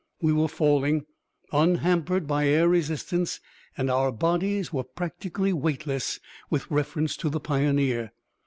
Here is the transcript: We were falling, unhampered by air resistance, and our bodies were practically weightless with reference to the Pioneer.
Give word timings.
We 0.19 0.33
were 0.33 0.47
falling, 0.47 1.05
unhampered 1.51 2.25
by 2.25 2.47
air 2.47 2.67
resistance, 2.67 3.39
and 3.77 3.87
our 3.87 4.11
bodies 4.11 4.73
were 4.73 4.83
practically 4.83 5.53
weightless 5.53 6.19
with 6.49 6.71
reference 6.71 7.15
to 7.17 7.29
the 7.29 7.39
Pioneer. 7.39 8.11